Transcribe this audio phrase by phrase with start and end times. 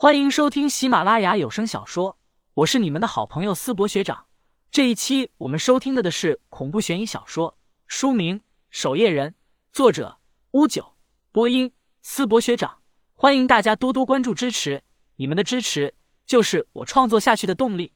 [0.00, 2.16] 欢迎收听喜马拉雅有声小说，
[2.54, 4.26] 我是你们的好朋友思博学长。
[4.70, 8.38] 这一期我们收听的的是恐怖悬疑小说，书名
[8.70, 9.30] 《守夜人》，
[9.72, 10.20] 作者
[10.52, 10.94] 乌九，
[11.32, 12.78] 播音思博学长。
[13.16, 14.84] 欢迎大家多多关注支持，
[15.16, 15.92] 你们的支持
[16.24, 17.92] 就是我创作下去的动力。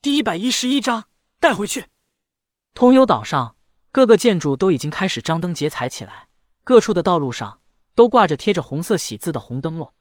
[0.00, 1.04] 第一百一十一章，
[1.38, 1.84] 带回去。
[2.72, 3.56] 通幽岛上
[3.92, 6.28] 各个建筑都已经开始张灯结彩起来，
[6.64, 7.60] 各处的道路上
[7.94, 9.92] 都挂着贴着红色喜字的红灯笼。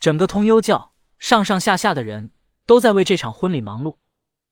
[0.00, 2.30] 整个通幽教上上下下的人
[2.64, 3.96] 都在为这场婚礼忙碌。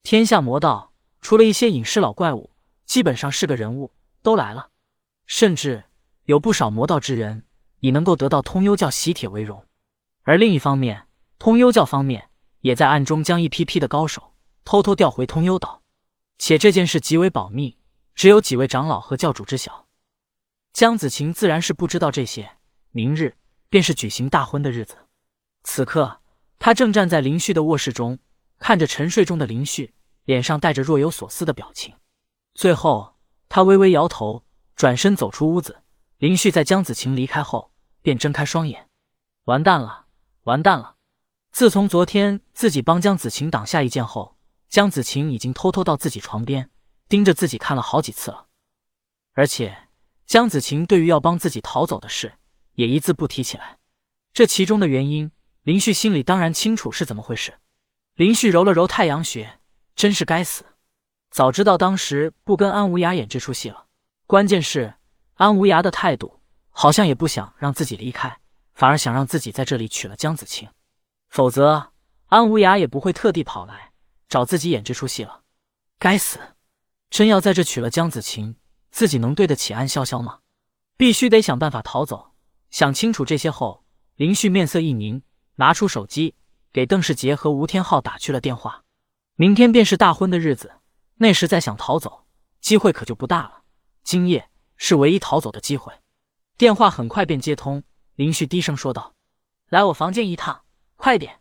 [0.02, 2.50] 天下魔道除了一些隐士老怪物，
[2.84, 3.90] 基本上是个人物
[4.22, 4.68] 都来了，
[5.26, 5.84] 甚至
[6.24, 7.44] 有不少魔道之人
[7.80, 9.64] 已能够得到通幽教喜帖为荣。
[10.22, 11.06] 而另一方面，
[11.38, 12.28] 通幽教方面
[12.60, 14.34] 也在暗中将一批批的高手
[14.64, 15.82] 偷偷调回通幽岛，
[16.36, 17.78] 且这件事极为保密，
[18.14, 19.86] 只有几位长老和教主知晓。
[20.74, 22.50] 江子晴自然是不知道这些。
[22.90, 23.36] 明日
[23.70, 25.07] 便是举行大婚的日子。
[25.70, 26.22] 此刻，
[26.58, 28.18] 他正站在林旭的卧室中，
[28.58, 29.92] 看着沉睡中的林旭，
[30.24, 31.94] 脸上带着若有所思的表情。
[32.54, 33.16] 最后，
[33.50, 35.82] 他微微摇头，转身走出屋子。
[36.16, 37.70] 林旭在江子晴离开后，
[38.00, 38.88] 便睁开双眼。
[39.44, 40.06] 完蛋了，
[40.44, 40.96] 完蛋了！
[41.52, 44.38] 自从昨天自己帮江子晴挡下一剑后，
[44.70, 46.70] 江子晴已经偷偷到自己床边，
[47.10, 48.46] 盯着自己看了好几次了。
[49.34, 49.88] 而且，
[50.24, 52.38] 江子晴对于要帮自己逃走的事，
[52.72, 53.78] 也一字不提起来。
[54.32, 55.30] 这其中的原因。
[55.68, 57.58] 林旭心里当然清楚是怎么回事。
[58.14, 59.60] 林旭揉了揉太阳穴，
[59.94, 60.64] 真是该死！
[61.30, 63.84] 早知道当时不跟安无涯演这出戏了。
[64.26, 64.94] 关键是
[65.34, 68.38] 安无涯的态度好像也不想让自己离开，
[68.72, 70.66] 反而想让自己在这里娶了江子晴。
[71.28, 71.92] 否则
[72.28, 73.92] 安无涯也不会特地跑来
[74.26, 75.42] 找自己演这出戏了。
[75.98, 76.38] 该死！
[77.10, 78.56] 真要在这娶了江子晴，
[78.90, 80.38] 自己能对得起安潇潇吗？
[80.96, 82.30] 必须得想办法逃走。
[82.70, 83.84] 想清楚这些后，
[84.16, 85.20] 林旭面色一凝。
[85.58, 86.36] 拿出手机，
[86.72, 88.84] 给邓世杰和吴天昊打去了电话。
[89.34, 90.74] 明天便是大婚的日子，
[91.16, 92.26] 那时再想逃走，
[92.60, 93.62] 机会可就不大了。
[94.04, 95.92] 今夜是唯一逃走的机会。
[96.56, 97.82] 电话很快便接通，
[98.14, 99.14] 林旭低声说道
[99.68, 100.62] ：“来我房间一趟，
[100.96, 101.40] 快点。”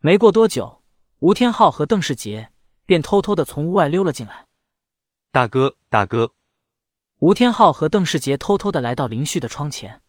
[0.00, 0.82] 没过多久，
[1.20, 2.50] 吴天昊和邓世杰
[2.84, 4.46] 便偷偷的从屋外溜了进来。
[5.32, 6.34] 大哥，大哥！
[7.20, 10.02] 吴天昊和邓世杰偷偷的来到林旭的窗前。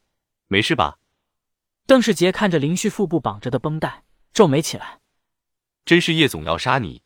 [0.47, 0.99] 没事吧？
[1.87, 4.03] 邓世杰看着林旭腹部绑着的绷带，
[4.33, 5.01] 皱眉起来。
[5.85, 7.03] 真是叶总要杀你？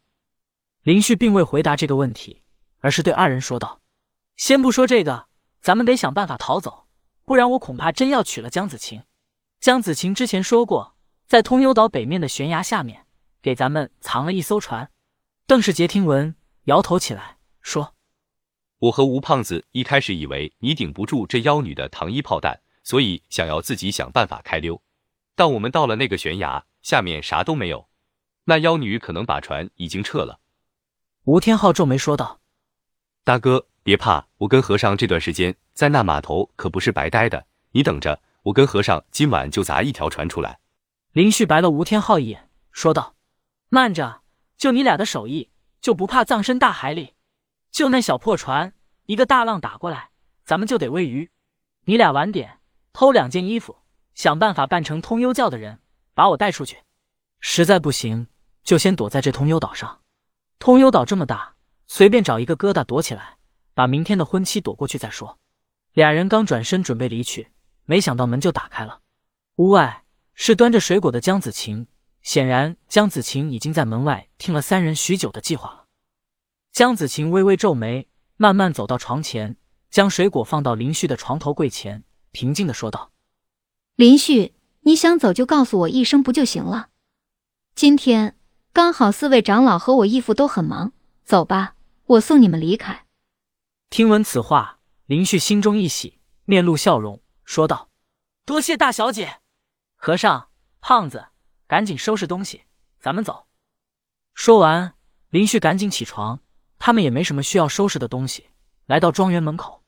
[0.84, 2.44] 林旭并未回答这个问题，
[2.80, 3.82] 而是对二人说道
[4.38, 5.28] ：“先不说这个，
[5.60, 6.88] 咱们得想办法逃走，
[7.26, 9.04] 不然我恐怕真要娶了江子晴。
[9.60, 10.96] 江子晴之前说过，
[11.28, 13.06] 在通幽岛北面的悬崖下面，
[13.42, 14.90] 给咱们藏了一艘船。”
[15.46, 16.34] 邓世杰听闻，
[16.66, 17.96] 摇头起来，说
[18.80, 24.82] ：“我和吴胖子一开始以为你顶不住这妖女的糖衣炮弹。”所以想要自己想办法开溜，
[25.36, 27.88] 但我们到了那个悬崖下面啥都没有，
[28.46, 30.40] 那妖女可能把船已经撤了。
[31.26, 32.42] 吴天昊皱眉说道
[33.24, 40.58] ：“大哥别怕，我跟和尚这段时间在那码头可不是白待的，你等着，我跟和尚今晚就砸一条船出来。”
[41.14, 43.14] 林旭白了吴天昊一眼，说道
[43.70, 44.24] ：“慢着，
[44.58, 47.14] 就你俩的手艺，就不怕葬身大海里？
[47.70, 48.74] 就那小破船，
[49.06, 50.10] 一个大浪打过来，
[50.44, 51.30] 咱们就得喂鱼。
[51.86, 52.56] 你俩晚点。”
[53.00, 53.78] 偷两件衣服，
[54.14, 55.80] 想办法扮成通幽教的人，
[56.14, 56.80] 把我带出去。
[57.40, 58.28] 实在不行，
[58.62, 60.02] 就先躲在这通幽岛上。
[60.60, 61.56] 通幽岛这么大，
[61.88, 63.38] 随便找一个疙瘩躲起来，
[63.74, 65.40] 把明天的婚期躲过去再说。
[65.94, 67.54] 俩人刚转身准备离去，
[67.86, 69.00] 没想到门就打开了。
[69.56, 71.88] 屋外是端着水果的江子晴，
[72.22, 75.86] 显然江子晴已经在门外听了三人许久的计划了。
[76.74, 79.56] 江子晴微微皱眉，慢慢走到床前，
[79.90, 82.04] 将水果放到林旭的床头柜前。
[82.32, 83.12] 平静的说道
[83.96, 86.90] ：“林旭，你想走就告诉我一声不就行了？
[87.76, 88.38] 今天
[88.74, 90.92] 刚好四位长老和我义父都很忙，
[91.24, 91.76] 走吧，
[92.06, 93.06] 我送你们离开。”
[93.90, 97.90] 听闻此话，林旭心中一喜，面露笑容，说道
[98.46, 99.40] ：“多谢大小姐。
[99.96, 101.30] 和尚、胖子，
[101.68, 102.64] 赶紧收拾东西，
[103.00, 103.48] 咱们走。”
[104.36, 104.94] 说完，
[105.30, 106.40] 林旭赶紧起床，
[106.78, 108.50] 他们也没什么需要收拾的东西，
[108.86, 109.84] 来到庄园门口，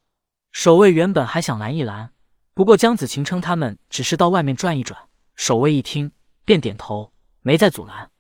[0.52, 2.12] 守卫原本还想拦一拦。
[2.54, 6.12] 不过江子晴称他们只是到外面转一转，守卫一听
[6.44, 8.12] 便点头，没再阻拦。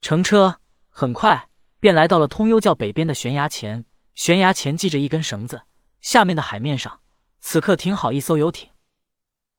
[0.00, 1.48] 乘车很快
[1.78, 3.84] 便来到了通幽教北边的悬崖前，
[4.14, 5.62] 悬崖前系着一根绳子，
[6.00, 7.00] 下面的海面上
[7.40, 8.70] 此刻停好一艘游艇。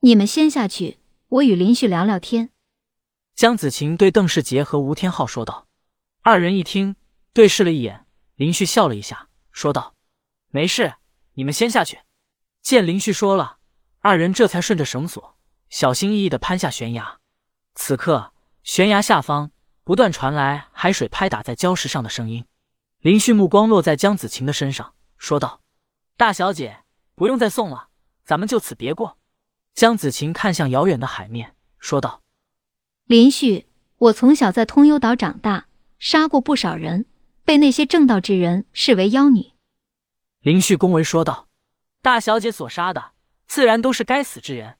[0.02, 2.52] 你们先下去，我与林旭聊聊天。
[3.34, 5.68] 江子晴对邓世杰和吴天昊说道。
[6.22, 6.96] 二人一听，
[7.32, 8.06] 对视了一眼。
[8.36, 9.96] 林旭笑了一下，说道
[10.52, 10.96] ：“没事，
[11.34, 12.00] 你们先下去。”
[12.62, 13.57] 见林旭说了。
[14.08, 15.36] 二人这才顺着绳索，
[15.70, 17.18] 小心翼翼地攀下悬崖。
[17.76, 18.32] 此刻，
[18.64, 19.52] 悬崖下方
[19.84, 22.46] 不断传来海水拍打在礁石上的声音。
[23.02, 25.60] 林旭目光落在江子晴的身上，说道
[26.16, 27.90] ：“大小姐，不用再送了，
[28.24, 29.18] 咱们就此别过。”
[29.76, 32.22] 江子晴看向遥远的海面，说道
[33.08, 33.68] ：“林旭，
[33.98, 35.68] 我从小在通幽岛长大，
[36.00, 37.08] 杀过不少人，
[37.44, 39.52] 被那些正道之人视为妖女。”
[40.40, 41.50] 林旭恭维说道
[42.02, 43.12] ：“大小姐所杀的，
[43.48, 44.76] 自然都是该死之人。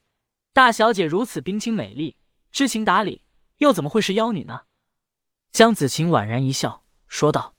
[0.54, 2.16] 大小姐如此冰清美丽，
[2.52, 3.22] 知情达理，
[3.58, 4.62] 又怎么会是妖女呢？”
[5.52, 7.54] 江子晴婉然一笑，说道：“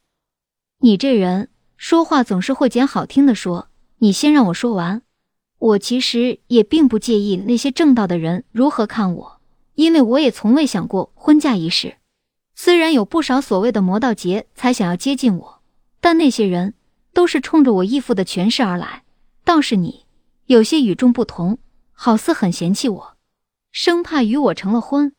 [0.80, 3.68] 你这人说话总是会捡好听的说，
[3.98, 5.02] 你先让我说完。
[5.58, 9.40] 我其实也并不介意那些正道的人如何看我，
[9.74, 11.96] 因为我也从未想过婚嫁一事。
[12.54, 15.62] 虽然有不少所谓的魔道劫才想要接近我，
[16.00, 16.74] 但那些人……”
[17.14, 19.02] 都是冲着我义父的权势而来，
[19.42, 20.04] 倒是你
[20.48, 21.58] 有些与众不同，
[21.92, 23.18] 好似很嫌弃我，
[23.70, 25.14] 生怕与我成了婚。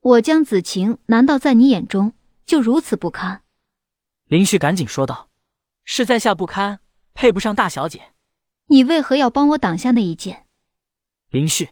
[0.00, 2.14] 我江子晴难道在你眼中
[2.44, 3.44] 就如此不堪？
[4.24, 5.28] 林旭赶紧说道
[5.86, 6.80] ：“是在下不堪，
[7.14, 8.12] 配不上大小姐。
[8.66, 10.48] 你为何要帮我挡下那一剑？”
[11.30, 11.70] 林旭，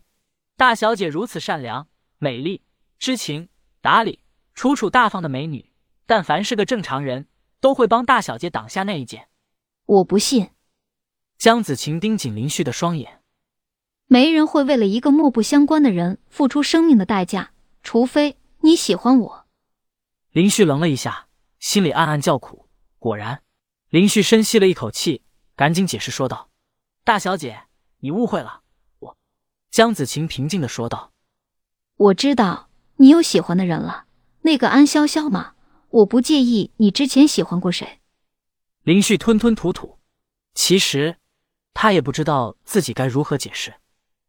[0.56, 1.88] 大小姐如此善良、
[2.18, 2.62] 美丽、
[3.00, 3.48] 知情
[3.80, 4.20] 达理、
[4.54, 5.72] 楚楚大方的美女，
[6.06, 7.26] 但凡是个正常人
[7.58, 9.28] 都会帮大小姐挡下那一剑。
[9.84, 10.50] 我不信。
[11.38, 13.20] 江子晴盯紧林旭的双眼，
[14.08, 17.52] 没人会为了一个漠不相关的人付出生命的代价，
[17.84, 19.46] 除非你喜欢我。
[20.32, 21.28] 林旭愣了一下，
[21.60, 22.68] 心里暗暗叫苦。
[22.98, 23.44] 果然，
[23.88, 25.22] 林旭深吸了一口气，
[25.54, 26.50] 赶紧解释说道
[27.04, 27.66] ：“大小姐，
[28.00, 28.62] 你误会了，
[28.98, 29.16] 我。”
[29.70, 31.12] 江子晴平静的说道
[31.96, 34.06] ：“我知道你有喜欢的人了，
[34.42, 35.54] 那个安潇潇嘛。
[35.90, 38.00] 我不介意你之前喜欢过谁。”
[38.82, 40.00] 林旭吞吞吐吐，
[40.52, 41.17] 其实
[41.80, 43.72] 他也不知道自己该如何解释。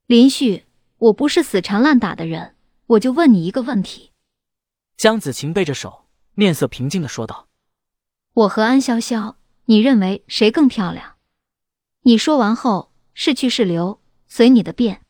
[0.06, 0.66] 林旭，
[1.00, 2.56] 我不是死缠烂打的人，
[2.86, 4.12] 我就问你一个问题。
[4.98, 6.06] 江子晴背着手，
[6.36, 7.48] 面色平静的说道
[8.34, 9.34] ：“我和安潇潇，
[9.66, 11.16] 你认为谁更漂亮？”
[12.06, 15.04] 你说完后，是去是留，随你的便。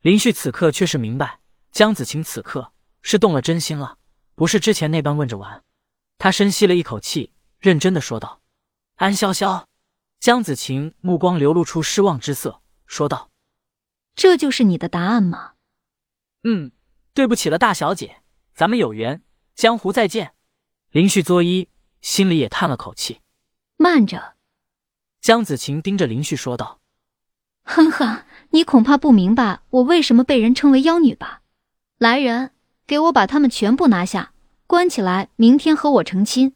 [0.00, 1.38] 林旭此刻却是明白，
[1.70, 2.72] 江子晴此刻
[3.02, 3.98] 是动了真心了，
[4.34, 5.62] 不是之前那般问着玩。
[6.18, 7.30] 他深吸了一口气，
[7.60, 8.40] 认真的说道。
[8.96, 9.66] 安潇潇，
[10.22, 13.28] 江子晴目光流露出失望之色，说道
[14.14, 15.54] ：“这就是你的答案吗
[16.46, 16.70] ？”“嗯，
[17.12, 18.22] 对不起了，大小姐，
[18.54, 19.24] 咱们有缘，
[19.56, 20.34] 江湖再见。”
[20.92, 21.66] 林旭作揖，
[22.00, 23.20] 心里也叹了口气。
[23.76, 24.34] 慢着，
[25.20, 26.78] 江子晴盯着林旭说道
[27.66, 31.42] ：“哼哼，你恐怕不明白我为什么被人称为妖女吧？
[31.98, 32.52] 来人，
[32.86, 34.32] 给我把他们全部拿下，
[34.68, 36.54] 关起来，明天和我成亲。”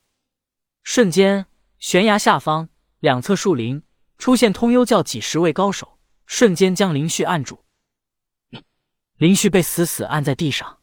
[0.85, 1.47] 瞬间。
[1.79, 2.69] 悬崖下方，
[3.00, 3.82] 两侧树林
[4.19, 7.64] 出现通幽教几十位高手，瞬间将林旭按住。
[9.19, 10.78] 林旭被死死按在地上。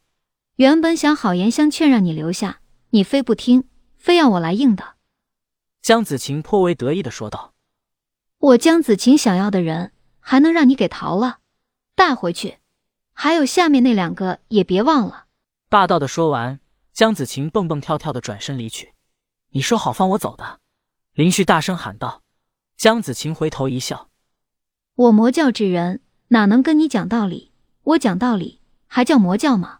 [0.56, 4.94] 原本想好言相劝，让你留下，你非不听，非要我来硬的。
[5.82, 7.54] 江子晴颇为得意的说道
[8.38, 11.40] ：“我江子晴想要的人，还能让你给逃了？
[11.96, 12.58] 带回去，
[13.12, 15.26] 还有下面那两个也别忘了。”
[15.68, 16.60] 霸道的说完，
[16.92, 18.94] 江子晴蹦蹦跳跳的转身离去。
[19.50, 20.60] 你说好放我走的。
[21.14, 22.22] 林旭大声喊道
[22.76, 24.08] ：“江子晴回头一笑，
[24.96, 27.52] 我魔教之人哪能跟你讲道理？
[27.84, 29.78] 我讲道理还叫魔教吗？”